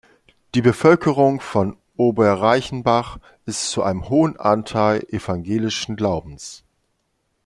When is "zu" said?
3.69-3.83